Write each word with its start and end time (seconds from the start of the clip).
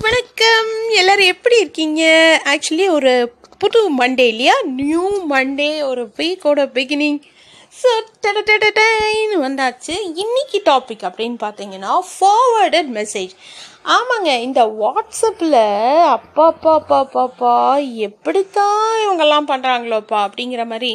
வணக்கம். 0.00 0.90
எல்லோரும் 0.90 1.26
எப்படி 1.26 1.58
இருக்கீங்க? 1.58 2.02
ஆக்சுவலி 2.44 2.88
ஒரு 2.88 3.32
புது 3.58 3.98
மண்டே 3.98 4.26
இல்லையா? 4.26 4.54
நியூ 4.62 5.26
மண்டே 5.30 5.82
ஒரு 5.82 6.12
வீக்கோட 6.16 6.64
பிகினிங் 6.74 7.20
ஸோ 7.82 7.88
டன்னு 8.26 8.70
வந்தாச்சு. 9.34 9.96
இன்னைக்கு 10.14 10.62
டாபிக் 10.64 11.02
அப்படின்னு 11.02 11.36
பார்த்தீங்கன்னா 11.40 11.98
ஃபார்வர்டட் 12.20 12.88
மெசேஜ் 12.98 13.30
ஆமாங்க 13.84 14.32
இந்த 14.40 14.62
வாட்ஸ்அப்பில் 14.78 15.56
அப்பா 16.12 16.44
அப்பா 16.46 16.72
அப்பா 16.74 16.98
அப்பாப்பா 16.98 17.54
எப்படித்தான் 18.06 18.84
இவங்கெல்லாம் 19.02 19.48
பண்ணுறாங்களோப்பா 19.50 20.18
அப்படிங்கிற 20.26 20.64
மாதிரி 20.66 20.90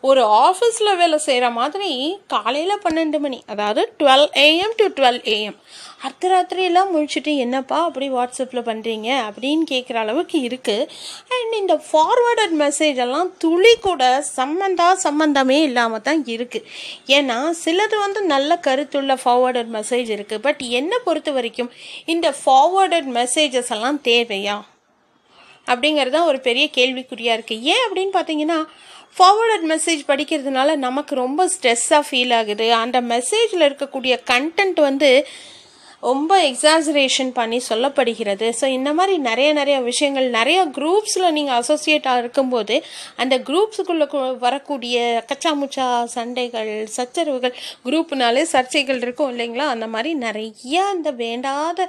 ஒரு 0.00 0.22
ஆஃபீஸில் 0.40 0.96
வேலை 0.96 1.18
செய்கிற 1.20 1.48
மாதிரி 1.52 1.90
காலையில் 2.26 2.82
பன்னெண்டு 2.84 3.18
மணி 3.18 3.38
அதாவது 3.46 3.84
twelve 4.00 4.26
AM 4.42 4.76
to 4.76 4.86
twelve 4.96 5.20
AM 5.34 5.58
அர்த்தராத்திரியெல்லாம் 6.02 6.90
முடிச்சுட்டு 6.92 7.32
என்னப்பா 7.36 7.76
அப்படி 7.80 8.06
வாட்ஸ்அப்பில் 8.10 8.66
பண்ணுறீங்க 8.66 9.08
அப்படின்னு 9.26 9.64
கேட்குற 9.64 9.96
அளவுக்கு 9.96 10.38
இருக்குது 10.40 10.88
அண்ட் 11.34 11.54
இந்த 11.58 11.74
ஃபார்வேர்டட் 11.84 12.54
மெசேஜ் 12.62 12.98
எல்லாம் 12.98 13.30
துளி 13.38 13.72
கூட 13.80 14.02
சம்மந்தா 14.32 14.88
சம்மந்தமே 15.04 15.58
இல்லாமல் 15.62 16.04
தான் 16.04 16.22
இருக்குது 16.32 16.66
ஏன்னா 17.12 17.38
சிலது 17.60 17.96
வந்து 18.00 18.22
நல்ல 18.26 18.58
கருத்துள்ள 18.66 19.16
ஃபார்வேர்டட் 19.22 19.72
மெசேஜ் 19.76 20.10
இருக்குது 20.16 20.44
பட் 20.44 20.62
என்னை 20.72 20.98
பொறுத்த 21.04 21.32
வரைக்கும் 21.32 21.70
இந்த 22.06 22.28
ஃபார்வர்டட் 22.44 23.08
மெசேஜஸ் 23.18 23.72
எல்லாம் 23.76 24.00
தேவையா? 24.04 24.56
அப்படிங்கிறது 25.66 26.14
தான் 26.16 26.28
ஒரு 26.30 26.40
பெரிய 26.40 26.64
கேள்விக்குறியாக 26.74 27.36
இருக்குது 27.38 27.66
ஏன் 27.72 27.84
அப்படின்னு 27.88 28.14
பார்த்தீங்கன்னா 28.18 28.58
ஃபார்வர்டட் 29.16 29.66
மெசேஜ் 29.72 30.02
படிக்கிறதுனால 30.08 30.76
நமக்கு 30.76 31.14
ரொம்ப 31.14 31.40
ஸ்ட்ரெஸ்ஸாக 31.46 32.06
ஃபீல் 32.10 32.34
ஆகுது. 32.34 32.66
அந்த 32.74 33.00
மெசேஜில் 33.00 33.64
இருக்கக்கூடிய 33.70 34.14
கண்டென்ட் 34.30 34.80
வந்து 34.80 35.10
ரொம்ப 36.02 36.32
எக்ஸாசரேஷன் 36.42 37.30
பண்ணி 37.34 37.60
சொல்லப்படுகிறது. 37.68 38.46
ஸோ 38.60 38.66
இந்த 38.66 38.90
மாதிரி 38.92 39.14
நிறைய 39.18 39.52
நிறைய 39.52 39.80
விஷயங்கள் 39.80 40.28
நிறைய 40.30 40.60
குரூப்ஸில் 40.78 41.26
நீங்கள் 41.30 41.58
அசோசியேட்டாக 41.60 42.18
இருக்கும்போது 42.18 42.76
அந்த 43.16 43.34
குரூப்ஸுக்குள்ளே 43.38 44.06
வரக்கூடிய 44.38 44.96
கச்சாமுச்சா 45.32 45.86
சண்டைகள் 46.14 46.72
சச்சரவுகள் 46.96 47.54
குரூப்னாலே 47.84 48.44
சர்ச்சைகள் 48.52 49.02
இருக்கும் 49.02 49.30
இல்லைங்களா? 49.32 49.66
அந்த 49.74 49.86
மாதிரி 49.86 50.14
நிறைய 50.14 50.82
அந்த 50.84 51.10
வேண்டாத 51.22 51.88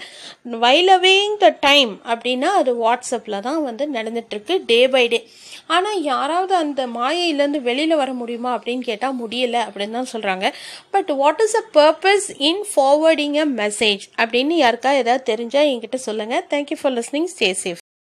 வைலவேங் 0.59 1.35
த 1.37 1.49
டைம் 1.59 2.01
அப்படின்னா 2.05 2.51
அது 2.61 2.73
வாட்ஸ்அப்பில் 2.85 3.39
தான் 3.39 3.61
வந்து 3.63 3.87
நடந்துட்டுருக்கு 3.91 4.57
டே 4.65 4.87
பை 4.87 5.07
டே 5.07 5.19
ஆனால் 5.69 6.01
யாராவது 6.03 6.53
அந்த 6.55 6.81
மாயையிலேருந்து 6.95 7.61
வெளியில் 7.61 7.95
வர 7.95 8.11
முடியுமா 8.13 8.51
அப்படின்னு 8.55 8.83
கேட்டால் 8.83 9.19
முடியலை 9.19 9.61
அப்படின்னு 9.65 9.97
தான் 9.99 10.11
சொல்கிறாங்க 10.13 10.47
but 10.91 11.11
what 11.15 11.41
is 11.41 11.57
a 11.61 11.65
purpose 11.73 12.27
in 12.49 12.63
forwarding 12.71 13.37
a 13.37 13.47
message 13.55 14.05
அப்படின்னு 14.17 14.57
யாருக்கா 14.59 14.93
ஏதாவது 14.97 15.29
தெரிஞ்சால் 15.31 15.71
என்கிட்ட 15.71 15.99
சொல்லுங்கள் 16.03 16.45
thank you 16.49 16.79
for 16.81 16.95
listening 16.95 17.31
stay 17.33 17.49
safe 17.63 17.82